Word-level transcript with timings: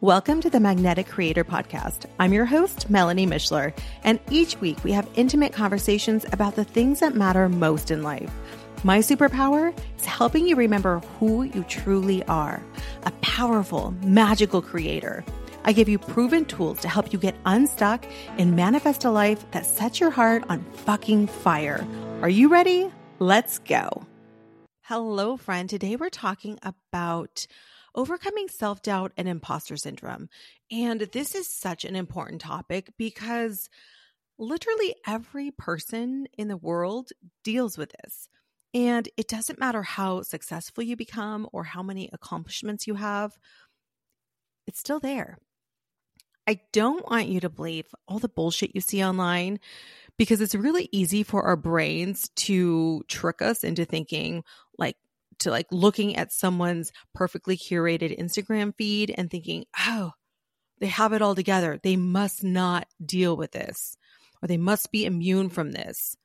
Welcome 0.00 0.40
to 0.40 0.50
the 0.50 0.60
Magnetic 0.60 1.08
Creator 1.08 1.44
Podcast. 1.44 2.06
I'm 2.18 2.32
your 2.32 2.44
host, 2.44 2.90
Melanie 2.90 3.26
Mishler, 3.26 3.76
and 4.04 4.18
each 4.30 4.60
week 4.60 4.82
we 4.82 4.92
have 4.92 5.08
intimate 5.14 5.52
conversations 5.52 6.26
about 6.32 6.56
the 6.56 6.64
things 6.64 7.00
that 7.00 7.14
matter 7.14 7.48
most 7.48 7.90
in 7.90 8.02
life. 8.02 8.32
My 8.84 8.98
superpower 8.98 9.72
is 9.96 10.04
helping 10.04 10.46
you 10.46 10.56
remember 10.56 10.98
who 11.18 11.44
you 11.44 11.62
truly 11.64 12.24
are 12.24 12.62
a 13.04 13.10
powerful, 13.22 13.94
magical 14.02 14.60
creator. 14.60 15.24
I 15.64 15.72
give 15.72 15.88
you 15.88 15.98
proven 15.98 16.44
tools 16.44 16.80
to 16.80 16.88
help 16.88 17.12
you 17.12 17.18
get 17.18 17.36
unstuck 17.44 18.04
and 18.38 18.56
manifest 18.56 19.04
a 19.04 19.10
life 19.10 19.48
that 19.52 19.64
sets 19.66 20.00
your 20.00 20.10
heart 20.10 20.44
on 20.48 20.64
fucking 20.72 21.28
fire. 21.28 21.86
Are 22.22 22.28
you 22.28 22.48
ready? 22.48 22.90
Let's 23.18 23.58
go. 23.60 24.04
Hello, 24.82 25.36
friend. 25.36 25.70
Today 25.70 25.94
we're 25.94 26.10
talking 26.10 26.58
about 26.62 27.46
overcoming 27.94 28.48
self 28.48 28.82
doubt 28.82 29.12
and 29.16 29.28
imposter 29.28 29.76
syndrome. 29.76 30.28
And 30.70 31.00
this 31.12 31.34
is 31.34 31.48
such 31.48 31.84
an 31.84 31.96
important 31.96 32.40
topic 32.40 32.90
because 32.96 33.68
literally 34.38 34.94
every 35.06 35.50
person 35.50 36.26
in 36.36 36.48
the 36.48 36.56
world 36.56 37.10
deals 37.44 37.78
with 37.78 37.92
this. 38.02 38.28
And 38.74 39.08
it 39.16 39.28
doesn't 39.28 39.58
matter 39.58 39.82
how 39.82 40.22
successful 40.22 40.82
you 40.82 40.96
become 40.96 41.46
or 41.52 41.64
how 41.64 41.82
many 41.82 42.08
accomplishments 42.12 42.86
you 42.86 42.94
have, 42.94 43.36
it's 44.66 44.80
still 44.80 44.98
there. 44.98 45.38
I 46.46 46.60
don't 46.72 47.08
want 47.08 47.28
you 47.28 47.40
to 47.40 47.50
believe 47.50 47.86
all 48.08 48.18
the 48.18 48.28
bullshit 48.28 48.74
you 48.74 48.80
see 48.80 49.04
online 49.04 49.60
because 50.18 50.40
it's 50.40 50.54
really 50.54 50.88
easy 50.90 51.22
for 51.22 51.42
our 51.42 51.56
brains 51.56 52.30
to 52.36 53.02
trick 53.08 53.42
us 53.42 53.62
into 53.62 53.84
thinking 53.84 54.42
like 54.78 54.96
to 55.42 55.50
like 55.50 55.66
looking 55.70 56.16
at 56.16 56.32
someone's 56.32 56.92
perfectly 57.14 57.56
curated 57.56 58.18
Instagram 58.18 58.74
feed 58.76 59.14
and 59.16 59.30
thinking, 59.30 59.64
oh, 59.86 60.12
they 60.80 60.86
have 60.88 61.12
it 61.12 61.22
all 61.22 61.34
together. 61.34 61.78
They 61.82 61.96
must 61.96 62.42
not 62.42 62.88
deal 63.04 63.36
with 63.36 63.52
this 63.52 63.96
or 64.42 64.48
they 64.48 64.56
must 64.56 64.90
be 64.90 65.06
immune 65.06 65.48
from 65.48 65.72
this. 65.72 66.16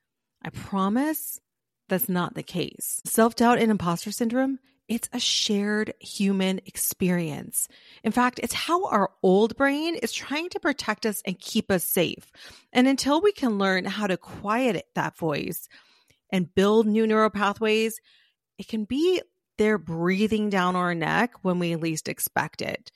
I 0.42 0.50
promise 0.50 1.40
that's 1.88 2.08
not 2.08 2.34
the 2.34 2.42
case. 2.42 3.00
Self 3.04 3.36
doubt 3.36 3.58
and 3.58 3.70
imposter 3.70 4.12
syndrome, 4.12 4.58
it's 4.88 5.08
a 5.12 5.20
shared 5.20 5.92
human 6.00 6.60
experience. 6.64 7.68
In 8.02 8.12
fact, 8.12 8.40
it's 8.42 8.54
how 8.54 8.86
our 8.86 9.10
old 9.22 9.56
brain 9.56 9.94
is 9.94 10.12
trying 10.12 10.48
to 10.50 10.60
protect 10.60 11.06
us 11.06 11.22
and 11.26 11.38
keep 11.38 11.70
us 11.70 11.84
safe. 11.84 12.30
And 12.72 12.88
until 12.88 13.20
we 13.20 13.32
can 13.32 13.58
learn 13.58 13.84
how 13.84 14.06
to 14.06 14.16
quiet 14.16 14.86
that 14.94 15.16
voice 15.16 15.68
and 16.32 16.54
build 16.54 16.86
new 16.86 17.06
neural 17.06 17.30
pathways, 17.30 18.00
it 18.58 18.68
can 18.68 18.84
be 18.84 19.22
there 19.56 19.78
breathing 19.78 20.50
down 20.50 20.76
our 20.76 20.94
neck 20.94 21.32
when 21.42 21.58
we 21.58 21.76
least 21.76 22.08
expect 22.08 22.62
it. 22.62 22.90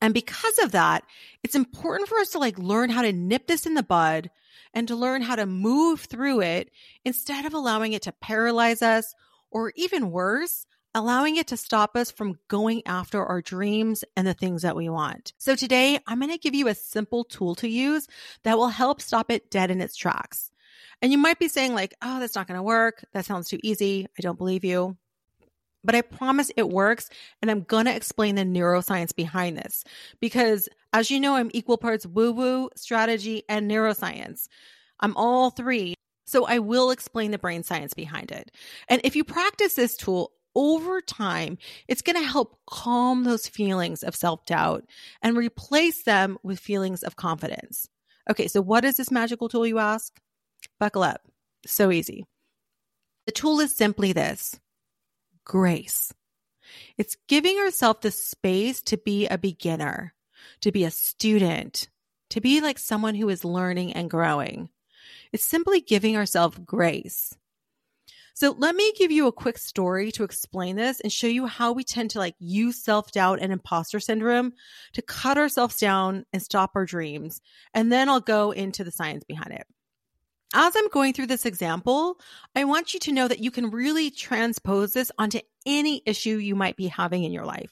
And 0.00 0.12
because 0.12 0.58
of 0.62 0.72
that, 0.72 1.04
it's 1.42 1.54
important 1.54 2.08
for 2.08 2.18
us 2.18 2.30
to 2.30 2.38
like 2.38 2.58
learn 2.58 2.90
how 2.90 3.02
to 3.02 3.12
nip 3.12 3.46
this 3.46 3.66
in 3.66 3.74
the 3.74 3.82
bud 3.82 4.30
and 4.74 4.88
to 4.88 4.96
learn 4.96 5.22
how 5.22 5.36
to 5.36 5.46
move 5.46 6.00
through 6.00 6.42
it 6.42 6.70
instead 7.04 7.46
of 7.46 7.54
allowing 7.54 7.92
it 7.92 8.02
to 8.02 8.12
paralyze 8.12 8.82
us 8.82 9.14
or 9.50 9.72
even 9.76 10.10
worse, 10.10 10.66
allowing 10.94 11.36
it 11.36 11.46
to 11.48 11.56
stop 11.56 11.96
us 11.96 12.10
from 12.10 12.38
going 12.48 12.82
after 12.86 13.24
our 13.24 13.40
dreams 13.40 14.04
and 14.16 14.26
the 14.26 14.34
things 14.34 14.62
that 14.62 14.76
we 14.76 14.88
want. 14.88 15.32
So 15.38 15.56
today 15.56 15.98
I'm 16.06 16.18
going 16.18 16.30
to 16.30 16.38
give 16.38 16.54
you 16.54 16.68
a 16.68 16.74
simple 16.74 17.24
tool 17.24 17.54
to 17.56 17.68
use 17.68 18.06
that 18.42 18.58
will 18.58 18.68
help 18.68 19.00
stop 19.00 19.30
it 19.30 19.50
dead 19.50 19.70
in 19.70 19.80
its 19.80 19.96
tracks. 19.96 20.50
And 21.00 21.12
you 21.12 21.18
might 21.18 21.38
be 21.38 21.48
saying 21.48 21.74
like, 21.74 21.94
"Oh, 22.02 22.20
that's 22.20 22.34
not 22.34 22.46
going 22.46 22.58
to 22.58 22.62
work. 22.62 23.04
That 23.12 23.26
sounds 23.26 23.48
too 23.48 23.58
easy. 23.62 24.06
I 24.18 24.22
don't 24.22 24.38
believe 24.38 24.64
you." 24.64 24.96
But 25.84 25.94
I 25.94 26.00
promise 26.00 26.50
it 26.56 26.68
works. 26.68 27.10
And 27.42 27.50
I'm 27.50 27.62
going 27.62 27.84
to 27.84 27.94
explain 27.94 28.34
the 28.34 28.42
neuroscience 28.42 29.14
behind 29.14 29.58
this 29.58 29.84
because, 30.20 30.68
as 30.92 31.10
you 31.10 31.20
know, 31.20 31.36
I'm 31.36 31.50
equal 31.52 31.76
parts 31.76 32.06
woo 32.06 32.32
woo, 32.32 32.70
strategy, 32.74 33.42
and 33.48 33.70
neuroscience. 33.70 34.48
I'm 35.00 35.16
all 35.16 35.50
three. 35.50 35.94
So 36.26 36.46
I 36.46 36.58
will 36.58 36.90
explain 36.90 37.30
the 37.30 37.38
brain 37.38 37.62
science 37.62 37.92
behind 37.94 38.32
it. 38.32 38.50
And 38.88 39.00
if 39.04 39.14
you 39.14 39.24
practice 39.24 39.74
this 39.74 39.96
tool 39.96 40.32
over 40.54 41.00
time, 41.00 41.58
it's 41.88 42.02
going 42.02 42.16
to 42.16 42.26
help 42.28 42.58
calm 42.66 43.24
those 43.24 43.46
feelings 43.46 44.02
of 44.02 44.16
self 44.16 44.46
doubt 44.46 44.84
and 45.22 45.36
replace 45.36 46.02
them 46.04 46.38
with 46.42 46.58
feelings 46.58 47.02
of 47.02 47.16
confidence. 47.16 47.88
Okay, 48.30 48.48
so 48.48 48.62
what 48.62 48.84
is 48.84 48.96
this 48.96 49.10
magical 49.10 49.48
tool, 49.48 49.66
you 49.66 49.78
ask? 49.78 50.18
Buckle 50.80 51.02
up. 51.02 51.20
So 51.66 51.90
easy. 51.90 52.24
The 53.26 53.32
tool 53.32 53.60
is 53.60 53.74
simply 53.74 54.12
this 54.12 54.58
grace. 55.44 56.12
It's 56.96 57.16
giving 57.28 57.56
yourself 57.56 58.00
the 58.00 58.10
space 58.10 58.82
to 58.82 58.96
be 58.96 59.26
a 59.26 59.38
beginner, 59.38 60.14
to 60.60 60.72
be 60.72 60.84
a 60.84 60.90
student, 60.90 61.88
to 62.30 62.40
be 62.40 62.60
like 62.60 62.78
someone 62.78 63.14
who 63.14 63.28
is 63.28 63.44
learning 63.44 63.92
and 63.92 64.10
growing. 64.10 64.68
It's 65.32 65.44
simply 65.44 65.80
giving 65.80 66.16
ourselves 66.16 66.58
grace. 66.64 67.34
So 68.36 68.52
let 68.58 68.74
me 68.74 68.92
give 68.98 69.12
you 69.12 69.28
a 69.28 69.32
quick 69.32 69.58
story 69.58 70.10
to 70.12 70.24
explain 70.24 70.74
this 70.74 70.98
and 71.00 71.12
show 71.12 71.28
you 71.28 71.46
how 71.46 71.72
we 71.72 71.84
tend 71.84 72.10
to 72.10 72.18
like 72.18 72.34
use 72.40 72.82
self-doubt 72.82 73.38
and 73.40 73.52
imposter 73.52 74.00
syndrome 74.00 74.54
to 74.94 75.02
cut 75.02 75.38
ourselves 75.38 75.76
down 75.76 76.24
and 76.32 76.42
stop 76.42 76.72
our 76.74 76.84
dreams. 76.84 77.40
And 77.74 77.92
then 77.92 78.08
I'll 78.08 78.20
go 78.20 78.50
into 78.50 78.82
the 78.82 78.90
science 78.90 79.22
behind 79.22 79.52
it 79.52 79.66
as 80.52 80.74
I'm 80.76 80.88
going 80.88 81.12
through 81.12 81.28
this 81.28 81.46
example, 81.46 82.20
I 82.54 82.64
want 82.64 82.94
you 82.94 83.00
to 83.00 83.12
know 83.12 83.28
that 83.28 83.40
you 83.40 83.50
can 83.50 83.70
really 83.70 84.10
transpose 84.10 84.92
this 84.92 85.10
onto 85.18 85.40
any 85.66 86.02
issue 86.06 86.36
you 86.36 86.54
might 86.54 86.76
be 86.76 86.86
having 86.86 87.24
in 87.24 87.32
your 87.32 87.44
life. 87.44 87.70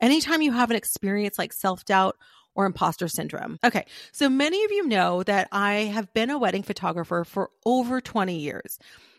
Anytime 0.00 0.42
you 0.42 0.52
have 0.52 0.70
an 0.70 0.76
experience 0.76 1.38
like 1.38 1.52
self 1.52 1.84
doubt 1.84 2.16
or 2.54 2.66
imposter 2.66 3.08
syndrome. 3.08 3.58
Okay, 3.64 3.86
so 4.12 4.28
many 4.28 4.64
of 4.64 4.70
you 4.70 4.86
know 4.86 5.22
that 5.22 5.48
I 5.52 5.74
have 5.94 6.12
been 6.12 6.30
a 6.30 6.38
wedding 6.38 6.62
photographer 6.62 7.24
for 7.24 7.50
over 7.64 8.00
20 8.00 8.38
years. 8.38 8.78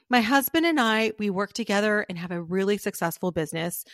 My 0.09 0.22
husband 0.22 0.66
and 0.66 0.80
I, 0.80 1.14
we 1.18 1.30
work 1.30 1.53
together 1.53 2.06
and 2.08 2.18
have 2.18 2.31
a 2.31 2.41
really 2.41 2.78
successful 2.78 3.31
business. 3.31 3.85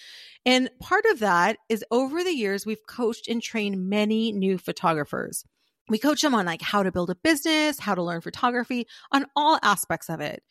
And 0.46 0.70
part 0.82 1.06
of 1.06 1.20
that 1.20 1.58
is 1.70 1.86
over 1.92 2.24
the 2.24 2.36
years, 2.36 2.66
we've 2.66 2.86
coached 2.86 3.28
and 3.30 3.42
trained 3.42 3.90
many 3.90 4.32
new 4.34 4.58
photographers 4.58 5.46
we 5.90 5.98
coach 5.98 6.22
them 6.22 6.36
on 6.36 6.46
like 6.46 6.62
how 6.62 6.84
to 6.84 6.92
build 6.92 7.10
a 7.10 7.16
business, 7.16 7.80
how 7.80 7.96
to 7.96 8.04
learn 8.04 8.22
photography, 8.22 8.88
on 9.12 9.26
all 9.36 9.60
aspects 9.62 10.10
of 10.10 10.22
it. 10.22 10.44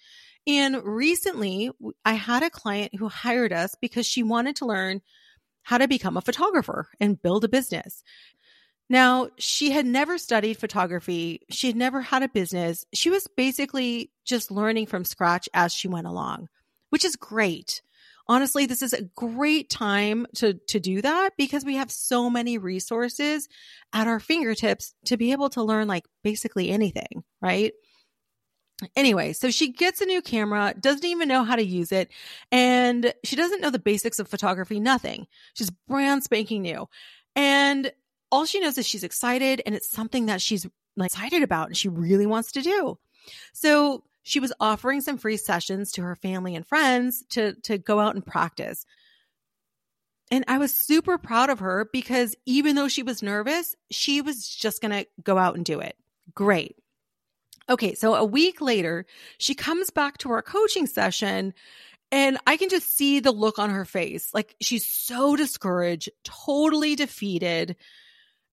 And 0.47 0.83
recently, 0.83 1.71
I 2.05 2.15
had 2.15 2.43
a 2.43 2.51
client 2.51 2.95
who 2.95 3.09
hired 3.09 3.53
us 3.53 3.75
because 3.81 4.07
she 4.07 4.23
wanted 4.23 4.57
to 4.57 4.67
learn 4.67 5.03
how 5.63 5.79
to 5.79 5.87
become 5.89 6.17
a 6.17 6.23
photographer 6.23 6.89
and 6.99 7.21
build 7.21 7.45
a 7.45 7.49
business. 7.49 8.03
Now, 8.89 9.29
she 9.37 9.71
had 9.71 9.85
never 9.85 10.17
studied 10.17 10.55
photography. 10.55 11.43
She 11.51 11.67
had 11.67 11.77
never 11.77 12.01
had 12.01 12.23
a 12.23 12.29
business. 12.29 12.87
She 12.95 13.11
was 13.11 13.27
basically 13.37 14.11
just 14.25 14.51
learning 14.51 14.87
from 14.87 15.05
scratch 15.05 15.49
as 15.53 15.75
she 15.75 15.89
went 15.89 16.07
along, 16.07 16.49
which 16.89 17.05
is 17.05 17.17
great 17.17 17.83
honestly, 18.29 18.67
this 18.67 18.83
is 18.83 18.93
a 18.93 19.03
great 19.03 19.71
time 19.71 20.27
to, 20.37 20.55
to 20.69 20.79
do 20.79 21.01
that 21.03 21.31
because 21.37 21.65
we 21.65 21.77
have 21.77 21.91
so 21.91 22.29
many 22.29 22.59
resources 22.59 23.49
at 23.93 24.07
our 24.07 24.21
fingertips 24.21 24.95
to 25.07 25.17
be 25.17 25.33
able 25.33 25.51
to 25.51 25.63
learn 25.63 25.89
like 25.89 26.05
basically 26.23 26.71
anything, 26.71 27.25
right? 27.41 27.73
Anyway, 28.95 29.33
so 29.33 29.51
she 29.51 29.73
gets 29.73 30.01
a 30.01 30.07
new 30.07 30.23
camera, 30.23 30.73
doesn't 30.79 31.05
even 31.05 31.27
know 31.27 31.43
how 31.43 31.57
to 31.57 31.65
use 31.65 31.91
it, 31.91 32.11
and 32.53 33.13
she 33.25 33.35
doesn't 33.35 33.61
know 33.61 33.71
the 33.71 33.79
basics 33.79 34.21
of 34.21 34.29
photography, 34.29 34.79
nothing. 34.79 35.27
She's 35.55 35.71
brand 35.89 36.23
spanking 36.23 36.63
new. 36.63 36.89
And 37.35 37.93
all 38.31 38.45
she 38.45 38.61
knows 38.61 38.79
is 38.79 38.87
she's 38.87 39.05
excited 39.05 39.63
and 39.67 39.75
it's 39.75 39.91
something 39.91 40.27
that 40.27 40.41
she's 40.41 40.67
excited 41.01 41.43
about 41.43 41.69
and 41.69 41.77
she 41.77 41.89
really 41.89 42.27
wants 42.27 42.53
to 42.53 42.63
do. 42.63 42.99
So 43.53 44.05
she 44.29 44.41
was 44.41 44.53
offering 44.61 45.01
some 45.01 45.17
free 45.17 45.39
sessions 45.39 45.93
to 45.93 46.03
her 46.03 46.15
family 46.15 46.55
and 46.55 46.67
friends 46.67 47.25
to 47.31 47.55
to 47.63 47.79
go 47.79 47.99
out 47.99 48.15
and 48.15 48.25
practice. 48.25 48.85
And 50.31 50.45
I 50.47 50.59
was 50.59 50.75
super 50.75 51.17
proud 51.17 51.49
of 51.49 51.61
her 51.61 51.89
because 51.91 52.37
even 52.45 52.77
though 52.77 52.89
she 52.89 53.03
was 53.03 53.23
nervous, 53.23 53.75
she 53.91 54.21
was 54.21 54.47
just 54.47 54.83
going 54.83 54.93
to 54.93 55.07
go 55.23 55.39
out 55.39 55.57
and 55.57 55.65
do 55.65 55.81
it. 55.81 55.97
Great. 56.35 56.77
Okay, 57.71 57.95
so 57.95 58.15
a 58.15 58.25
week 58.25 58.61
later, 58.61 59.07
she 59.39 59.55
comes 59.55 59.89
back 59.89 60.19
to 60.19 60.31
our 60.31 60.43
coaching 60.43 60.87
session 60.87 61.55
and 62.13 62.37
I 62.47 62.59
can 62.59 62.69
just 62.69 62.95
see 62.95 63.21
the 63.21 63.33
look 63.33 63.59
on 63.59 63.71
her 63.71 63.87
face. 63.87 64.35
Like 64.35 64.55
she's 64.61 64.87
so 64.87 65.37
discouraged, 65.37 66.11
totally 66.25 66.95
defeated. 66.95 67.77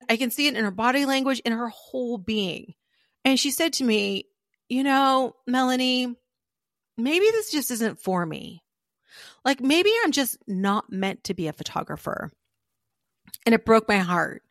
I 0.09 0.15
can 0.15 0.31
see 0.31 0.47
it 0.47 0.55
in 0.55 0.63
her 0.63 0.71
body 0.71 1.05
language, 1.05 1.41
in 1.43 1.51
her 1.51 1.67
whole 1.67 2.17
being. 2.17 2.73
And 3.25 3.37
she 3.37 3.51
said 3.51 3.73
to 3.73 3.83
me, 3.83 4.27
you 4.69 4.83
know, 4.83 5.35
Melanie, 5.47 6.15
maybe 6.97 7.25
this 7.31 7.51
just 7.51 7.71
isn't 7.71 7.99
for 7.99 8.25
me. 8.25 8.63
Like 9.45 9.61
maybe 9.61 9.91
I'm 10.03 10.11
just 10.11 10.37
not 10.47 10.91
meant 10.91 11.25
to 11.25 11.33
be 11.33 11.47
a 11.47 11.53
photographer. 11.53 12.31
And 13.45 13.55
it 13.55 13.65
broke 13.65 13.87
my 13.87 13.99
heart 13.99 14.43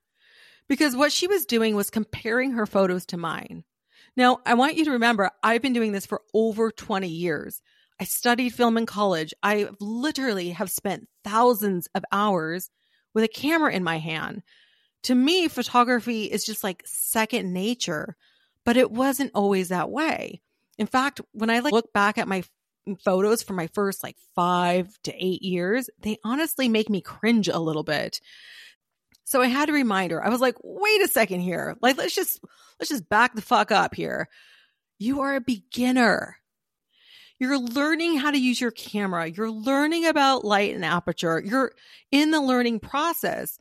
because 0.68 0.96
what 0.96 1.12
she 1.12 1.26
was 1.26 1.46
doing 1.46 1.76
was 1.76 1.90
comparing 1.90 2.52
her 2.52 2.66
photos 2.66 3.06
to 3.06 3.16
mine. 3.16 3.64
Now, 4.16 4.40
I 4.46 4.54
want 4.54 4.76
you 4.76 4.84
to 4.86 4.92
remember, 4.92 5.30
I've 5.42 5.62
been 5.62 5.72
doing 5.72 5.92
this 5.92 6.06
for 6.06 6.22
over 6.34 6.70
20 6.70 7.08
years. 7.08 7.60
I 8.00 8.04
studied 8.04 8.50
film 8.54 8.76
in 8.78 8.86
college. 8.86 9.34
I 9.42 9.68
literally 9.80 10.50
have 10.50 10.70
spent 10.70 11.08
thousands 11.24 11.88
of 11.94 12.04
hours 12.12 12.70
with 13.14 13.24
a 13.24 13.28
camera 13.28 13.72
in 13.72 13.84
my 13.84 13.98
hand 13.98 14.42
To 15.04 15.14
me, 15.14 15.48
photography 15.48 16.24
is 16.24 16.44
just 16.44 16.64
like 16.64 16.82
second 16.86 17.52
nature, 17.52 18.16
but 18.64 18.76
it 18.76 18.90
wasn't 18.90 19.32
always 19.34 19.68
that 19.68 19.90
way. 19.90 20.40
In 20.78 20.86
fact, 20.86 21.20
when 21.32 21.50
I 21.50 21.60
like 21.60 21.72
look 21.72 21.92
back 21.92 22.18
at 22.18 22.28
my 22.28 22.42
mm, 22.88 23.00
photos 23.00 23.42
from 23.42 23.56
my 23.56 23.68
first 23.68 24.02
like 24.02 24.16
five 24.34 24.96
to 25.04 25.14
eight 25.14 25.42
years, 25.42 25.88
they 26.00 26.18
honestly 26.24 26.68
make 26.68 26.90
me 26.90 27.00
cringe 27.00 27.48
a 27.48 27.58
little 27.58 27.84
bit. 27.84 28.20
So 29.24 29.40
I 29.40 29.46
had 29.46 29.70
a 29.70 29.72
reminder. 29.72 30.22
I 30.22 30.28
was 30.28 30.40
like, 30.40 30.56
wait 30.62 31.00
a 31.02 31.08
second 31.08 31.40
here. 31.40 31.76
Like, 31.80 31.96
let's 31.96 32.14
just, 32.14 32.40
let's 32.78 32.90
just 32.90 33.08
back 33.08 33.34
the 33.34 33.42
fuck 33.42 33.72
up 33.72 33.94
here. 33.94 34.28
You 34.98 35.20
are 35.20 35.34
a 35.34 35.40
beginner. 35.40 36.36
You're 37.38 37.58
learning 37.58 38.18
how 38.18 38.30
to 38.30 38.38
use 38.38 38.60
your 38.60 38.70
camera. 38.70 39.26
You're 39.26 39.50
learning 39.50 40.06
about 40.06 40.44
light 40.44 40.74
and 40.74 40.84
aperture. 40.84 41.42
You're 41.44 41.72
in 42.12 42.30
the 42.30 42.40
learning 42.40 42.80
process. 42.80 43.58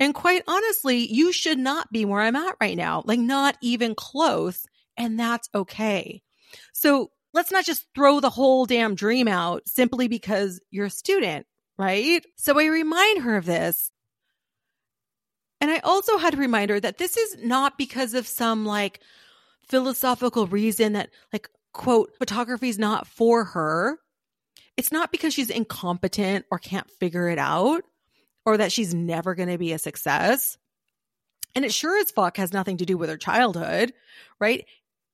And 0.00 0.14
quite 0.14 0.42
honestly, 0.48 1.06
you 1.12 1.32
should 1.32 1.58
not 1.58 1.92
be 1.92 2.04
where 2.04 2.20
I'm 2.20 2.36
at 2.36 2.56
right 2.60 2.76
now, 2.76 3.02
like 3.06 3.20
not 3.20 3.56
even 3.60 3.94
close. 3.94 4.66
And 4.96 5.18
that's 5.18 5.48
okay. 5.54 6.22
So 6.72 7.10
let's 7.32 7.52
not 7.52 7.64
just 7.64 7.86
throw 7.94 8.20
the 8.20 8.30
whole 8.30 8.66
damn 8.66 8.94
dream 8.94 9.28
out 9.28 9.62
simply 9.66 10.08
because 10.08 10.60
you're 10.70 10.86
a 10.86 10.90
student, 10.90 11.46
right? 11.78 12.24
So 12.36 12.58
I 12.58 12.66
remind 12.66 13.22
her 13.22 13.36
of 13.36 13.46
this. 13.46 13.90
And 15.60 15.70
I 15.70 15.78
also 15.78 16.18
had 16.18 16.32
to 16.32 16.38
remind 16.40 16.70
her 16.70 16.80
that 16.80 16.98
this 16.98 17.16
is 17.16 17.36
not 17.42 17.78
because 17.78 18.14
of 18.14 18.26
some 18.26 18.66
like 18.66 19.00
philosophical 19.68 20.46
reason 20.48 20.94
that 20.94 21.10
like 21.32 21.48
quote 21.72 22.10
photography 22.18 22.68
is 22.68 22.78
not 22.78 23.06
for 23.06 23.44
her. 23.44 23.98
It's 24.76 24.90
not 24.90 25.12
because 25.12 25.32
she's 25.32 25.50
incompetent 25.50 26.46
or 26.50 26.58
can't 26.58 26.90
figure 26.98 27.28
it 27.28 27.38
out 27.38 27.84
or 28.44 28.56
that 28.56 28.72
she's 28.72 28.94
never 28.94 29.34
going 29.34 29.48
to 29.48 29.58
be 29.58 29.72
a 29.72 29.78
success. 29.78 30.56
And 31.54 31.64
it 31.64 31.72
sure 31.72 32.00
as 32.00 32.10
fuck 32.10 32.36
has 32.38 32.52
nothing 32.52 32.78
to 32.78 32.86
do 32.86 32.96
with 32.96 33.10
her 33.10 33.16
childhood, 33.16 33.92
right? 34.40 34.64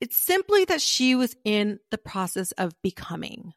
It's 0.01 0.17
simply 0.17 0.65
that 0.67 0.81
she 0.81 1.15
was 1.15 1.37
in 1.45 1.81
the 1.91 1.99
process 1.99 2.53
of 2.53 2.81
becoming. 2.83 3.55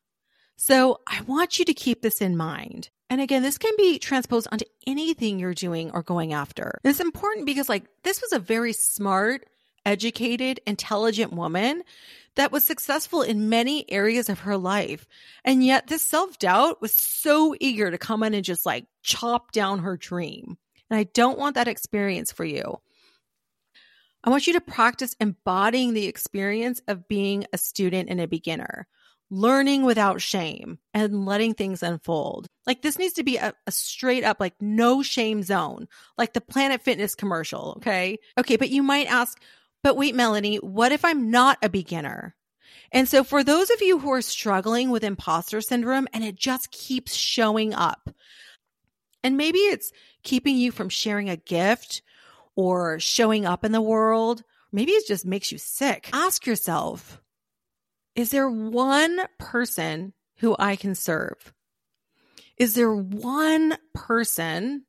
So 0.58 1.00
I 1.08 1.22
want 1.22 1.60
you 1.60 1.66
to 1.66 1.74
keep 1.74 2.02
this 2.02 2.22
in 2.22 2.38
mind. 2.38 2.90
And 3.10 3.20
again, 3.20 3.44
this 3.44 3.58
can 3.58 3.74
be 3.78 4.00
transposed 4.00 4.48
onto 4.52 4.66
anything 4.88 5.38
you're 5.38 5.54
doing 5.54 5.92
or 5.92 6.02
going 6.02 6.34
after. 6.34 6.80
And 6.84 6.92
it's 6.92 7.00
important 7.00 7.46
because 7.46 7.68
like 7.68 7.86
this 8.04 8.22
was 8.22 8.32
a 8.32 8.40
very 8.40 8.74
smart, 8.74 9.46
educated, 9.86 10.60
intelligent 10.66 11.34
woman 11.34 11.84
that 12.36 12.52
was 12.52 12.64
successful 12.64 13.22
in 13.22 13.50
many 13.50 13.90
areas 13.92 14.30
of 14.30 14.40
her 14.40 14.58
life. 14.58 15.06
And 15.44 15.64
yet 15.64 15.88
this 15.88 16.04
self 16.04 16.40
doubt 16.40 16.82
was 16.82 16.94
so 16.94 17.56
eager 17.60 17.92
to 17.92 17.98
come 17.98 18.24
in 18.24 18.34
and 18.34 18.46
just 18.46 18.66
like 18.66 18.86
chop 19.04 19.52
down 19.52 19.80
her 19.80 19.98
dream. 19.98 20.58
And 20.90 21.00
I 21.00 21.04
don't 21.04 21.40
want 21.40 21.56
that 21.56 21.68
experience 21.68 22.32
for 22.32 22.46
you. 22.46 22.78
I 24.24 24.30
want 24.30 24.46
you 24.46 24.54
to 24.54 24.62
practice 24.62 25.16
embodying 25.20 25.94
the 25.94 26.06
experience 26.06 26.82
of 26.88 27.08
being 27.08 27.46
a 27.54 27.58
student 27.58 28.10
and 28.10 28.22
a 28.22 28.28
beginner, 28.28 28.88
learning 29.32 29.84
without 29.84 30.22
shame 30.22 30.78
and 30.94 31.26
letting 31.26 31.56
things 31.56 31.82
unfold. 31.82 32.48
Like 32.68 32.84
this 32.84 33.00
needs 33.00 33.14
to 33.14 33.24
be 33.24 33.38
a, 33.38 33.54
a, 33.66 33.72
straight 33.72 34.24
up, 34.24 34.40
like 34.40 34.54
no 34.62 35.02
shame 35.02 35.42
zone, 35.42 35.88
like 36.20 36.34
the 36.34 36.42
Planet 36.42 36.84
Fitness 36.84 37.16
commercial. 37.16 37.74
Okay. 37.78 38.20
Okay. 38.38 38.58
But 38.58 38.70
you 38.70 38.84
might 38.84 39.12
ask, 39.12 39.42
but 39.84 39.98
wait, 39.98 40.16
Melanie, 40.16 40.58
what 40.58 40.92
if 40.92 41.04
I'm 41.04 41.32
not 41.32 41.58
a 41.62 41.70
beginner? 41.70 42.36
And 42.92 43.08
so 43.08 43.24
for 43.24 43.44
those 43.44 43.70
of 43.70 43.82
you 43.82 44.00
who 44.00 44.12
are 44.12 44.22
struggling 44.22 44.90
with 44.90 45.04
imposter 45.04 45.62
syndrome 45.62 46.08
and 46.14 46.24
it 46.24 46.36
just 46.36 46.72
keeps 46.72 47.16
showing 47.16 47.74
up, 47.74 48.10
and 49.24 49.38
maybe 49.38 49.60
it's 49.60 49.92
keeping 50.24 50.58
you 50.58 50.72
from 50.72 50.90
sharing 50.90 51.30
a 51.30 51.38
gift 51.38 52.02
or 52.56 53.00
showing 53.00 53.46
up 53.46 53.64
in 53.64 53.72
the 53.72 53.82
world, 53.82 54.44
maybe 54.72 54.92
it 54.92 55.08
just 55.08 55.26
makes 55.26 55.52
you 55.52 55.58
sick. 55.58 56.10
Ask 56.12 56.46
yourself, 56.46 57.22
is 58.16 58.32
there 58.32 58.50
one 58.50 59.22
person 59.40 60.14
who 60.38 60.56
I 60.60 60.76
can 60.76 60.96
serve? 60.96 61.54
Is 62.58 62.76
there 62.76 62.94
one 62.94 63.78
person 63.94 64.86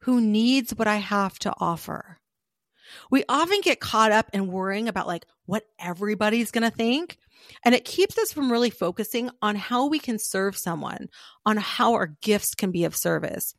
who 0.00 0.20
needs 0.20 0.74
what 0.74 0.88
I 0.88 0.96
have 0.96 1.38
to 1.40 1.54
offer? 1.58 2.18
We 3.10 3.24
often 3.28 3.60
get 3.62 3.80
caught 3.80 4.12
up 4.12 4.30
in 4.32 4.48
worrying 4.48 4.88
about 4.88 5.06
like 5.06 5.26
what 5.46 5.64
everybody's 5.78 6.50
going 6.50 6.68
to 6.68 6.76
think. 6.76 7.18
And 7.64 7.74
it 7.74 7.84
keeps 7.84 8.16
us 8.18 8.32
from 8.32 8.50
really 8.50 8.70
focusing 8.70 9.30
on 9.42 9.56
how 9.56 9.86
we 9.86 9.98
can 9.98 10.18
serve 10.18 10.56
someone, 10.56 11.08
on 11.44 11.56
how 11.56 11.94
our 11.94 12.06
gifts 12.22 12.54
can 12.54 12.70
be 12.70 12.84
of 12.84 12.96
service, 12.96 13.54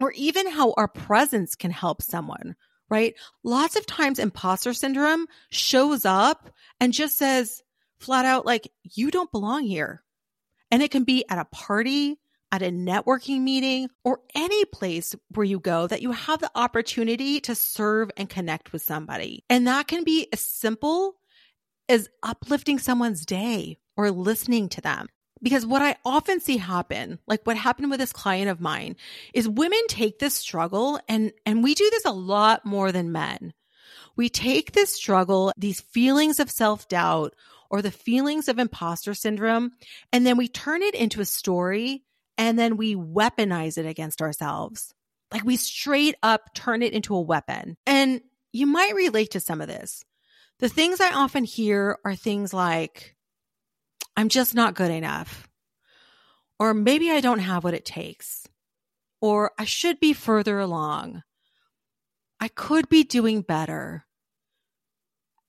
or 0.00 0.12
even 0.12 0.50
how 0.50 0.74
our 0.76 0.88
presence 0.88 1.54
can 1.54 1.70
help 1.70 2.02
someone, 2.02 2.54
right? 2.90 3.14
Lots 3.42 3.76
of 3.76 3.86
times 3.86 4.18
imposter 4.18 4.74
syndrome 4.74 5.26
shows 5.50 6.04
up 6.04 6.50
and 6.80 6.92
just 6.92 7.16
says 7.16 7.62
flat 7.98 8.24
out, 8.24 8.46
like, 8.46 8.70
you 8.82 9.10
don't 9.10 9.32
belong 9.32 9.64
here. 9.64 10.02
And 10.70 10.82
it 10.82 10.90
can 10.90 11.04
be 11.04 11.24
at 11.28 11.38
a 11.38 11.46
party, 11.46 12.18
at 12.50 12.62
a 12.62 12.70
networking 12.70 13.40
meeting, 13.42 13.88
or 14.04 14.20
any 14.34 14.64
place 14.66 15.14
where 15.34 15.44
you 15.44 15.60
go 15.60 15.86
that 15.86 16.02
you 16.02 16.12
have 16.12 16.40
the 16.40 16.50
opportunity 16.54 17.40
to 17.40 17.54
serve 17.54 18.10
and 18.16 18.28
connect 18.28 18.72
with 18.72 18.82
somebody. 18.82 19.44
And 19.50 19.66
that 19.66 19.86
can 19.88 20.04
be 20.04 20.28
as 20.32 20.40
simple 20.40 21.16
as 21.88 22.08
uplifting 22.22 22.78
someone's 22.78 23.26
day 23.26 23.78
or 23.96 24.10
listening 24.10 24.68
to 24.70 24.80
them. 24.80 25.08
Because 25.42 25.64
what 25.64 25.82
I 25.82 25.96
often 26.04 26.40
see 26.40 26.56
happen, 26.56 27.18
like 27.26 27.46
what 27.46 27.56
happened 27.56 27.90
with 27.90 28.00
this 28.00 28.12
client 28.12 28.50
of 28.50 28.60
mine, 28.60 28.96
is 29.32 29.48
women 29.48 29.80
take 29.88 30.18
this 30.18 30.34
struggle 30.34 30.98
and, 31.08 31.32
and 31.46 31.62
we 31.62 31.74
do 31.74 31.88
this 31.90 32.04
a 32.04 32.12
lot 32.12 32.64
more 32.64 32.90
than 32.90 33.12
men. 33.12 33.52
We 34.16 34.28
take 34.28 34.72
this 34.72 34.92
struggle, 34.92 35.52
these 35.56 35.80
feelings 35.80 36.40
of 36.40 36.50
self 36.50 36.88
doubt 36.88 37.34
or 37.70 37.82
the 37.82 37.90
feelings 37.90 38.48
of 38.48 38.58
imposter 38.58 39.14
syndrome, 39.14 39.72
and 40.12 40.26
then 40.26 40.36
we 40.36 40.48
turn 40.48 40.82
it 40.82 40.94
into 40.94 41.20
a 41.20 41.24
story 41.26 42.02
and 42.38 42.56
then 42.56 42.76
we 42.76 42.94
weaponize 42.94 43.76
it 43.76 43.84
against 43.84 44.22
ourselves. 44.22 44.94
Like 45.32 45.44
we 45.44 45.56
straight 45.56 46.14
up 46.22 46.54
turn 46.54 46.82
it 46.82 46.92
into 46.94 47.14
a 47.14 47.20
weapon. 47.20 47.76
And 47.84 48.22
you 48.52 48.66
might 48.66 48.94
relate 48.94 49.32
to 49.32 49.40
some 49.40 49.60
of 49.60 49.66
this. 49.66 50.04
The 50.60 50.68
things 50.68 51.00
I 51.00 51.12
often 51.12 51.44
hear 51.44 51.98
are 52.04 52.14
things 52.14 52.54
like, 52.54 53.16
I'm 54.16 54.28
just 54.28 54.54
not 54.54 54.74
good 54.74 54.90
enough. 54.90 55.48
Or 56.58 56.74
maybe 56.74 57.10
I 57.10 57.20
don't 57.20 57.40
have 57.40 57.64
what 57.64 57.74
it 57.74 57.84
takes. 57.84 58.48
Or 59.20 59.52
I 59.58 59.64
should 59.64 60.00
be 60.00 60.12
further 60.12 60.58
along. 60.58 61.22
I 62.40 62.48
could 62.48 62.88
be 62.88 63.02
doing 63.02 63.42
better. 63.42 64.04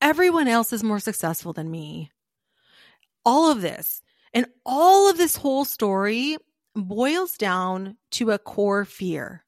Everyone 0.02 0.48
else 0.48 0.74
is 0.74 0.84
more 0.84 1.00
successful 1.00 1.54
than 1.54 1.70
me. 1.70 2.12
All 3.24 3.52
of 3.52 3.62
this 3.62 4.02
and 4.34 4.48
all 4.66 5.10
of 5.10 5.18
this 5.18 5.36
whole 5.36 5.66
story 5.66 6.38
boils 6.76 7.38
down 7.38 7.98
to 8.12 8.32
a 8.32 8.40
core 8.40 8.86
fear. 8.86 9.44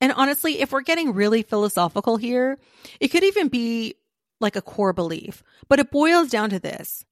And 0.00 0.12
honestly, 0.12 0.60
if 0.60 0.72
we're 0.72 0.82
getting 0.82 1.14
really 1.14 1.42
philosophical 1.42 2.16
here, 2.16 2.58
it 3.00 3.08
could 3.08 3.24
even 3.24 3.48
be 3.48 3.94
like 4.40 4.56
a 4.56 4.62
core 4.62 4.92
belief, 4.92 5.42
but 5.68 5.78
it 5.78 5.90
boils 5.90 6.28
down 6.28 6.50
to 6.50 6.58
this. 6.58 7.04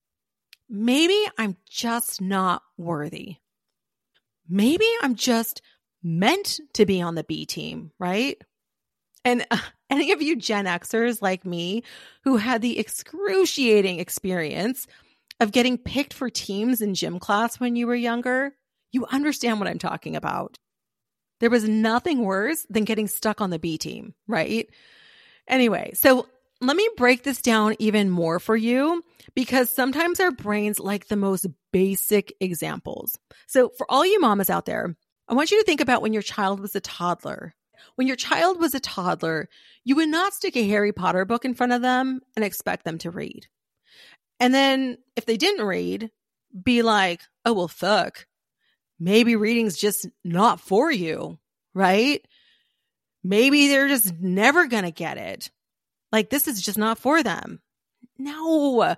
Maybe 0.69 1.19
I'm 1.39 1.57
just 1.69 2.21
not 2.21 2.63
worthy. 2.77 3.37
Maybe 4.49 4.87
I'm 5.01 5.15
just 5.15 5.63
meant 6.03 6.61
to 6.75 6.85
be 6.85 7.01
on 7.01 7.15
the 7.15 7.25
B 7.25 7.47
team, 7.47 7.93
right? 7.99 8.41
And 9.25 9.47
uh, 9.51 9.59
any 9.91 10.13
of 10.13 10.23
you 10.23 10.37
Gen 10.37 10.67
Xers 10.67 11.23
like 11.23 11.45
me 11.45 11.85
who 12.25 12.37
had 12.37 12.63
the 12.63 12.79
excruciating 12.79 14.01
experience 14.01 14.87
of 15.41 15.53
getting 15.53 15.79
picked 15.79 16.15
for 16.15 16.31
teams 16.31 16.81
in 16.81 16.95
gym 16.95 17.19
class 17.19 17.59
when 17.59 17.77
you 17.77 17.87
were 17.87 17.95
younger, 17.95 18.55
you 18.93 19.07
understand 19.07 19.59
what 19.59 19.69
I'm 19.69 19.79
talking 19.79 20.17
about. 20.17 20.59
There 21.41 21.51
was 21.51 21.69
nothing 21.69 22.23
worse 22.23 22.65
than 22.71 22.85
getting 22.85 23.09
stuck 23.09 23.41
on 23.41 23.51
the 23.51 23.59
B 23.59 23.79
team, 23.79 24.15
right? 24.29 24.69
Anyway, 25.49 25.91
so 25.95 26.29
let 26.61 26.77
me 26.77 26.89
break 26.97 27.25
this 27.25 27.43
down 27.43 27.75
even 27.81 28.09
more 28.09 28.39
for 28.39 28.55
you 28.57 29.03
because 29.35 29.71
sometimes 29.71 30.21
our 30.21 30.31
brains 30.31 30.79
like 30.79 31.09
the 31.09 31.17
most 31.17 31.47
basic 31.73 32.33
examples. 32.39 33.19
So, 33.49 33.71
for 33.77 33.91
all 33.91 34.07
you 34.07 34.21
mamas 34.21 34.51
out 34.51 34.67
there, 34.67 34.95
I 35.27 35.35
want 35.35 35.51
you 35.51 35.59
to 35.59 35.65
think 35.65 35.81
about 35.81 36.03
when 36.03 36.13
your 36.13 36.23
child 36.23 36.61
was 36.61 36.77
a 36.77 36.81
toddler. 36.81 37.55
When 37.97 38.07
your 38.07 38.17
child 38.17 38.61
was 38.61 38.77
a 38.77 38.81
toddler, 38.81 39.49
you 39.83 39.97
would 39.97 40.09
not 40.09 40.35
stick 40.35 40.57
a 40.57 40.69
Harry 40.69 40.93
Potter 40.93 41.25
book 41.25 41.45
in 41.45 41.55
front 41.55 41.73
of 41.73 41.83
them 41.83 42.21
and 42.37 42.45
expect 42.45 42.85
them 42.85 42.99
to 42.99 43.11
read. 43.11 43.49
And 44.39 44.55
then 44.55 44.99
if 45.17 45.27
they 45.27 45.37
didn't 45.37 45.67
read, 45.67 46.11
be 46.63 46.83
like, 46.83 47.23
oh, 47.45 47.55
well, 47.55 47.69
fuck 47.69 48.27
maybe 49.03 49.35
reading's 49.35 49.77
just 49.77 50.07
not 50.25 50.61
for 50.61 50.91
you, 50.91 51.39
right? 51.75 52.25
Maybe 53.25 53.69
they're 53.69 53.89
just 53.89 54.15
never 54.21 54.67
going 54.67 54.85
to 54.85 54.93
get 54.93 55.19
it. 55.19 55.51
Like 56.13 56.31
this 56.31 56.47
is 56.47 56.63
just 56.63 56.79
not 56.79 56.99
for 56.99 57.23
them. 57.23 57.61
No, 58.19 58.95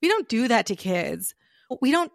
we 0.00 0.08
don't 0.08 0.28
do 0.28 0.48
that 0.48 0.66
to 0.66 0.76
kids. 0.76 1.34
We 1.80 1.90
don't, 1.90 2.12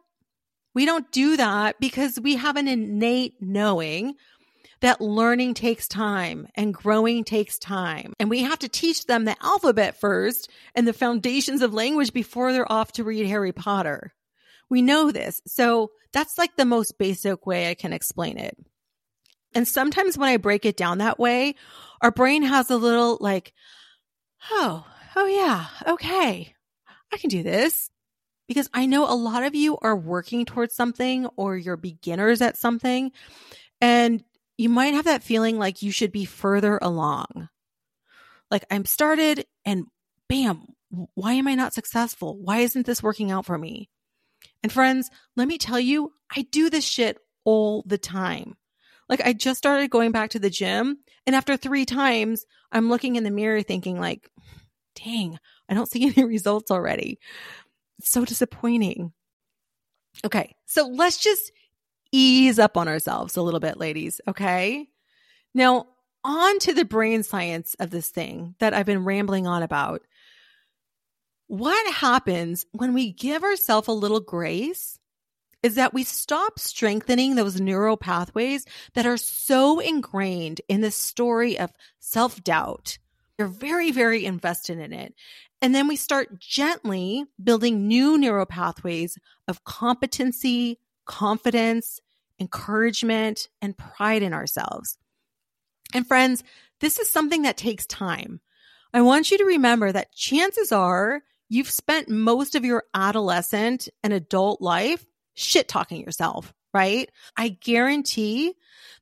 we 0.73 0.85
don't 0.85 1.11
do 1.11 1.37
that 1.37 1.79
because 1.79 2.19
we 2.19 2.37
have 2.37 2.55
an 2.55 2.67
innate 2.67 3.35
knowing 3.41 4.15
that 4.81 5.01
learning 5.01 5.53
takes 5.53 5.87
time 5.87 6.47
and 6.55 6.73
growing 6.73 7.23
takes 7.23 7.57
time. 7.57 8.13
And 8.19 8.29
we 8.29 8.43
have 8.43 8.59
to 8.59 8.69
teach 8.69 9.05
them 9.05 9.25
the 9.25 9.35
alphabet 9.41 9.99
first 9.99 10.49
and 10.75 10.87
the 10.87 10.93
foundations 10.93 11.61
of 11.61 11.73
language 11.73 12.13
before 12.13 12.51
they're 12.51 12.71
off 12.71 12.93
to 12.93 13.03
read 13.03 13.25
Harry 13.27 13.51
Potter. 13.51 14.13
We 14.73 14.81
know 14.81 15.11
this. 15.11 15.39
So 15.45 15.91
that's 16.13 16.39
like 16.39 16.55
the 16.55 16.65
most 16.65 16.97
basic 16.97 17.45
way 17.45 17.69
I 17.69 17.75
can 17.75 17.93
explain 17.93 18.39
it. 18.39 18.57
And 19.53 19.67
sometimes 19.67 20.17
when 20.17 20.29
I 20.29 20.37
break 20.37 20.65
it 20.65 20.75
down 20.75 20.97
that 20.97 21.19
way, 21.19 21.53
our 22.01 22.09
brain 22.09 22.41
has 22.41 22.71
a 22.71 22.75
little 22.75 23.19
like, 23.21 23.53
oh, 24.49 24.83
oh 25.15 25.27
yeah, 25.27 25.67
okay, 25.85 26.55
I 27.11 27.17
can 27.17 27.29
do 27.29 27.43
this. 27.43 27.91
Because 28.47 28.67
I 28.73 28.87
know 28.87 29.07
a 29.07 29.13
lot 29.13 29.43
of 29.43 29.53
you 29.53 29.77
are 29.77 29.95
working 29.95 30.43
towards 30.43 30.73
something 30.73 31.27
or 31.35 31.55
you're 31.55 31.77
beginners 31.77 32.41
at 32.41 32.57
something, 32.57 33.11
and 33.79 34.23
you 34.57 34.69
might 34.69 34.95
have 34.95 35.05
that 35.05 35.21
feeling 35.21 35.59
like 35.59 35.83
you 35.83 35.91
should 35.91 36.11
be 36.11 36.25
further 36.25 36.79
along. 36.81 37.47
Like 38.49 38.65
I'm 38.71 38.85
started 38.85 39.45
and 39.65 39.85
bam, 40.27 40.65
why 41.13 41.33
am 41.33 41.47
I 41.47 41.53
not 41.53 41.75
successful? 41.75 42.39
Why 42.39 42.61
isn't 42.61 42.87
this 42.87 43.03
working 43.03 43.29
out 43.29 43.45
for 43.45 43.55
me? 43.59 43.91
And 44.61 44.71
friends, 44.71 45.09
let 45.35 45.47
me 45.47 45.57
tell 45.57 45.79
you, 45.79 46.11
I 46.35 46.43
do 46.51 46.69
this 46.69 46.85
shit 46.85 47.17
all 47.43 47.83
the 47.85 47.97
time. 47.97 48.55
Like 49.09 49.21
I 49.25 49.33
just 49.33 49.57
started 49.57 49.89
going 49.89 50.11
back 50.11 50.31
to 50.31 50.39
the 50.39 50.49
gym 50.49 50.97
and 51.25 51.35
after 51.35 51.57
3 51.57 51.85
times, 51.85 52.45
I'm 52.71 52.89
looking 52.89 53.15
in 53.15 53.23
the 53.23 53.31
mirror 53.31 53.61
thinking 53.61 53.99
like, 53.99 54.29
dang, 54.95 55.39
I 55.69 55.73
don't 55.73 55.89
see 55.89 56.05
any 56.17 56.25
results 56.25 56.71
already. 56.71 57.19
It's 57.99 58.11
so 58.11 58.25
disappointing. 58.25 59.13
Okay. 60.25 60.55
So 60.65 60.87
let's 60.87 61.17
just 61.17 61.51
ease 62.11 62.59
up 62.59 62.77
on 62.77 62.87
ourselves 62.87 63.35
a 63.35 63.41
little 63.41 63.59
bit, 63.59 63.77
ladies. 63.77 64.21
Okay. 64.27 64.87
Now 65.53 65.87
on 66.23 66.59
to 66.59 66.73
the 66.73 66.85
brain 66.85 67.23
science 67.23 67.75
of 67.79 67.89
this 67.89 68.09
thing 68.09 68.55
that 68.59 68.73
I've 68.73 68.85
been 68.85 69.03
rambling 69.03 69.45
on 69.45 69.63
about 69.63 70.01
what 71.53 71.93
happens 71.93 72.65
when 72.71 72.95
we 72.95 73.11
give 73.11 73.43
ourselves 73.43 73.87
a 73.87 73.91
little 73.91 74.19
grace 74.19 74.97
is 75.61 75.75
that 75.75 75.93
we 75.93 76.03
stop 76.03 76.57
strengthening 76.57 77.35
those 77.35 77.61
neural 77.61 77.95
pathways 77.95 78.65
that 78.95 79.05
are 79.05 79.17
so 79.17 79.79
ingrained 79.79 80.61
in 80.67 80.81
the 80.81 80.89
story 80.89 81.59
of 81.59 81.71
self 81.99 82.43
doubt. 82.43 82.97
You're 83.37 83.49
very, 83.49 83.91
very 83.91 84.25
invested 84.25 84.79
in 84.79 84.93
it. 84.93 85.13
And 85.61 85.75
then 85.75 85.87
we 85.87 85.95
start 85.95 86.39
gently 86.39 87.25
building 87.41 87.87
new 87.87 88.17
neural 88.17 88.47
pathways 88.47 89.19
of 89.47 89.63
competency, 89.63 90.79
confidence, 91.05 91.99
encouragement, 92.39 93.47
and 93.61 93.77
pride 93.77 94.23
in 94.23 94.33
ourselves. 94.33 94.97
And 95.93 96.07
friends, 96.07 96.43
this 96.79 96.97
is 96.97 97.11
something 97.11 97.43
that 97.43 97.57
takes 97.57 97.85
time. 97.85 98.41
I 98.91 99.01
want 99.01 99.29
you 99.29 99.37
to 99.37 99.45
remember 99.45 99.91
that 99.91 100.15
chances 100.15 100.71
are 100.71 101.21
you've 101.49 101.69
spent 101.69 102.09
most 102.09 102.55
of 102.55 102.65
your 102.65 102.83
adolescent 102.93 103.89
and 104.03 104.13
adult 104.13 104.61
life 104.61 105.05
shit 105.35 105.67
talking 105.67 106.01
yourself, 106.01 106.53
right? 106.73 107.09
I 107.37 107.49
guarantee 107.49 108.53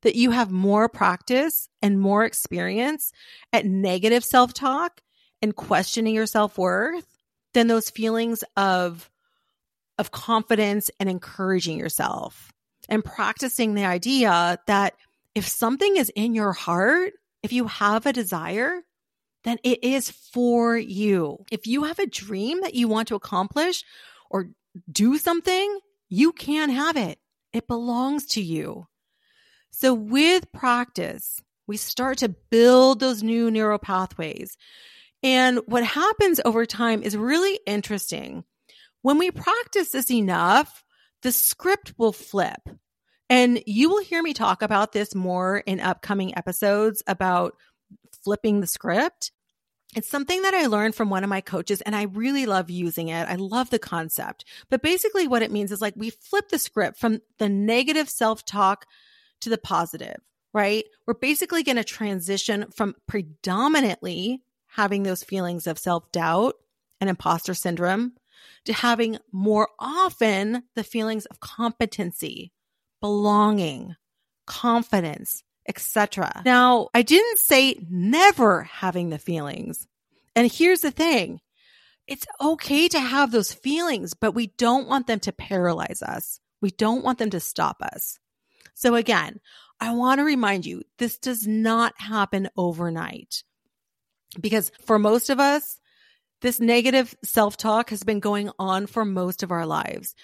that 0.01 0.15
you 0.15 0.31
have 0.31 0.51
more 0.51 0.89
practice 0.89 1.69
and 1.81 1.99
more 1.99 2.25
experience 2.25 3.11
at 3.53 3.65
negative 3.65 4.23
self 4.23 4.53
talk 4.53 5.01
and 5.41 5.55
questioning 5.55 6.15
your 6.15 6.27
self 6.27 6.57
worth 6.57 7.07
than 7.53 7.67
those 7.67 7.89
feelings 7.89 8.43
of, 8.55 9.09
of 9.97 10.11
confidence 10.11 10.89
and 10.99 11.09
encouraging 11.09 11.77
yourself 11.77 12.51
and 12.89 13.03
practicing 13.03 13.73
the 13.73 13.85
idea 13.85 14.59
that 14.67 14.95
if 15.35 15.47
something 15.47 15.97
is 15.97 16.11
in 16.15 16.33
your 16.33 16.53
heart, 16.53 17.13
if 17.43 17.53
you 17.53 17.67
have 17.67 18.05
a 18.05 18.13
desire, 18.13 18.81
then 19.43 19.57
it 19.63 19.83
is 19.83 20.09
for 20.09 20.77
you. 20.77 21.45
If 21.51 21.67
you 21.67 21.83
have 21.83 21.99
a 21.99 22.07
dream 22.07 22.61
that 22.61 22.75
you 22.75 22.87
want 22.87 23.07
to 23.09 23.15
accomplish 23.15 23.83
or 24.29 24.49
do 24.91 25.17
something, 25.17 25.79
you 26.09 26.31
can 26.31 26.69
have 26.69 26.97
it. 26.97 27.19
It 27.53 27.67
belongs 27.67 28.25
to 28.27 28.41
you. 28.41 28.87
So 29.71 29.93
with 29.93 30.51
practice, 30.51 31.41
we 31.67 31.77
start 31.77 32.19
to 32.19 32.35
build 32.49 32.99
those 32.99 33.23
new 33.23 33.49
neural 33.49 33.79
pathways. 33.79 34.57
And 35.23 35.59
what 35.65 35.83
happens 35.83 36.39
over 36.43 36.65
time 36.65 37.03
is 37.03 37.15
really 37.15 37.59
interesting. 37.65 38.43
When 39.01 39.17
we 39.17 39.31
practice 39.31 39.89
this 39.89 40.11
enough, 40.11 40.83
the 41.23 41.31
script 41.31 41.93
will 41.97 42.13
flip. 42.13 42.61
And 43.29 43.63
you 43.65 43.89
will 43.89 44.03
hear 44.03 44.21
me 44.21 44.33
talk 44.33 44.61
about 44.61 44.91
this 44.91 45.15
more 45.15 45.59
in 45.59 45.79
upcoming 45.79 46.37
episodes 46.37 47.01
about 47.07 47.55
flipping 48.23 48.61
the 48.61 48.67
script. 48.67 49.31
It's 49.93 50.09
something 50.09 50.41
that 50.43 50.53
I 50.53 50.67
learned 50.67 50.95
from 50.95 51.09
one 51.09 51.23
of 51.23 51.29
my 51.29 51.41
coaches 51.41 51.81
and 51.81 51.95
I 51.95 52.03
really 52.03 52.45
love 52.45 52.69
using 52.69 53.09
it. 53.09 53.27
I 53.27 53.35
love 53.35 53.69
the 53.69 53.79
concept. 53.79 54.45
But 54.69 54.81
basically 54.81 55.27
what 55.27 55.41
it 55.41 55.51
means 55.51 55.71
is 55.71 55.81
like 55.81 55.95
we 55.97 56.11
flip 56.11 56.49
the 56.49 56.59
script 56.59 56.97
from 56.97 57.19
the 57.39 57.49
negative 57.49 58.09
self-talk 58.09 58.85
to 59.41 59.49
the 59.49 59.57
positive, 59.57 60.17
right? 60.53 60.85
We're 61.05 61.15
basically 61.15 61.63
going 61.63 61.75
to 61.75 61.83
transition 61.83 62.67
from 62.73 62.95
predominantly 63.07 64.43
having 64.67 65.03
those 65.03 65.23
feelings 65.23 65.67
of 65.67 65.77
self-doubt 65.77 66.55
and 67.01 67.09
imposter 67.09 67.53
syndrome 67.53 68.13
to 68.65 68.73
having 68.73 69.17
more 69.31 69.67
often 69.77 70.63
the 70.75 70.83
feelings 70.83 71.25
of 71.25 71.41
competency, 71.41 72.53
belonging, 73.01 73.95
confidence, 74.45 75.43
etc. 75.67 76.41
Now, 76.45 76.89
I 76.93 77.01
didn't 77.01 77.39
say 77.39 77.85
never 77.89 78.63
having 78.63 79.09
the 79.09 79.19
feelings. 79.19 79.87
And 80.35 80.51
here's 80.51 80.81
the 80.81 80.91
thing. 80.91 81.39
It's 82.07 82.25
okay 82.41 82.87
to 82.89 82.99
have 82.99 83.31
those 83.31 83.53
feelings, 83.53 84.13
but 84.13 84.33
we 84.33 84.47
don't 84.57 84.87
want 84.87 85.07
them 85.07 85.19
to 85.21 85.31
paralyze 85.31 86.01
us. 86.01 86.39
We 86.61 86.71
don't 86.71 87.03
want 87.03 87.19
them 87.19 87.29
to 87.31 87.39
stop 87.39 87.81
us. 87.81 88.19
So 88.73 88.95
again, 88.95 89.39
I 89.79 89.93
want 89.93 90.19
to 90.19 90.23
remind 90.23 90.65
you, 90.65 90.83
this 90.97 91.17
does 91.17 91.47
not 91.47 91.93
happen 91.97 92.49
overnight 92.55 93.43
because 94.39 94.71
for 94.85 94.99
most 94.99 95.29
of 95.29 95.39
us, 95.39 95.79
this 96.41 96.59
negative 96.59 97.15
self-talk 97.23 97.91
has 97.91 98.03
been 98.03 98.19
going 98.19 98.49
on 98.57 98.87
for 98.87 99.05
most 99.05 99.43
of 99.43 99.51
our 99.51 99.65
lives. 99.65 100.15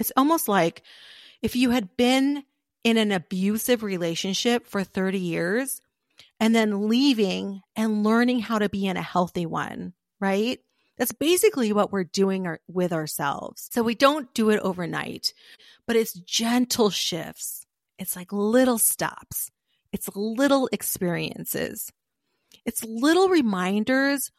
It's 0.00 0.12
almost 0.16 0.48
like 0.48 0.82
if 1.42 1.54
you 1.54 1.70
had 1.70 1.96
been 1.96 2.42
in 2.84 2.98
an 2.98 3.10
abusive 3.10 3.82
relationship 3.82 4.66
for 4.66 4.84
30 4.84 5.18
years 5.18 5.80
and 6.38 6.54
then 6.54 6.88
leaving 6.88 7.62
and 7.74 8.04
learning 8.04 8.40
how 8.40 8.58
to 8.58 8.68
be 8.68 8.86
in 8.86 8.96
a 8.96 9.02
healthy 9.02 9.46
one, 9.46 9.94
right? 10.20 10.60
That's 10.96 11.12
basically 11.12 11.72
what 11.72 11.90
we're 11.90 12.04
doing 12.04 12.46
our, 12.46 12.60
with 12.68 12.92
ourselves. 12.92 13.68
So 13.72 13.82
we 13.82 13.94
don't 13.94 14.32
do 14.34 14.50
it 14.50 14.60
overnight, 14.60 15.32
but 15.86 15.96
it's 15.96 16.12
gentle 16.12 16.90
shifts. 16.90 17.66
It's 17.98 18.14
like 18.14 18.32
little 18.32 18.78
stops. 18.78 19.50
It's 19.92 20.08
little 20.14 20.68
experiences. 20.72 21.90
It's 22.64 22.84
little 22.84 23.28
reminders 23.28 24.30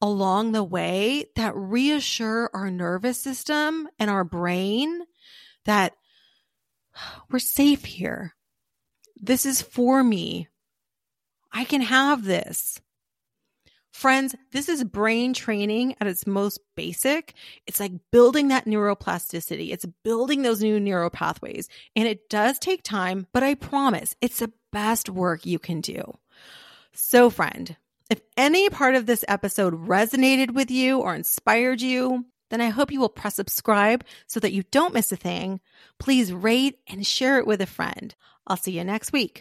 along 0.00 0.52
the 0.52 0.64
way 0.64 1.26
that 1.36 1.56
reassure 1.56 2.50
our 2.52 2.70
nervous 2.70 3.20
system 3.20 3.88
and 3.98 4.10
our 4.10 4.24
brain 4.24 5.02
that 5.64 5.94
we're 7.30 7.38
safe 7.38 7.84
here. 7.84 8.34
This 9.16 9.46
is 9.46 9.62
for 9.62 10.02
me. 10.02 10.48
I 11.52 11.64
can 11.64 11.82
have 11.82 12.24
this. 12.24 12.80
Friends, 13.92 14.34
this 14.50 14.68
is 14.68 14.82
brain 14.82 15.34
training 15.34 15.94
at 16.00 16.08
its 16.08 16.26
most 16.26 16.58
basic. 16.74 17.32
It's 17.64 17.78
like 17.78 17.92
building 18.10 18.48
that 18.48 18.64
neuroplasticity. 18.64 19.70
It's 19.72 19.86
building 20.02 20.42
those 20.42 20.60
new 20.60 20.80
neural 20.80 21.10
pathways. 21.10 21.68
And 21.94 22.08
it 22.08 22.28
does 22.28 22.58
take 22.58 22.82
time, 22.82 23.28
but 23.32 23.44
I 23.44 23.54
promise 23.54 24.16
it's 24.20 24.40
the 24.40 24.52
best 24.72 25.08
work 25.08 25.46
you 25.46 25.60
can 25.60 25.80
do. 25.80 26.18
So, 26.92 27.30
friend, 27.30 27.76
if 28.10 28.20
any 28.36 28.68
part 28.68 28.96
of 28.96 29.06
this 29.06 29.24
episode 29.28 29.86
resonated 29.86 30.50
with 30.50 30.72
you 30.72 30.98
or 30.98 31.14
inspired 31.14 31.80
you, 31.80 32.24
then 32.50 32.60
I 32.60 32.68
hope 32.68 32.92
you 32.92 33.00
will 33.00 33.08
press 33.08 33.36
subscribe 33.36 34.04
so 34.26 34.40
that 34.40 34.52
you 34.52 34.62
don't 34.70 34.94
miss 34.94 35.10
a 35.12 35.16
thing. 35.16 35.60
Please 35.98 36.32
rate 36.32 36.78
and 36.86 37.06
share 37.06 37.38
it 37.38 37.46
with 37.46 37.60
a 37.60 37.66
friend. 37.66 38.14
I'll 38.46 38.56
see 38.56 38.72
you 38.72 38.84
next 38.84 39.12
week. 39.12 39.32